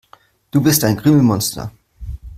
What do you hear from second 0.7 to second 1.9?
ein Krümelmonster.